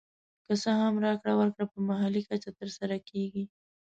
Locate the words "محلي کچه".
1.89-2.51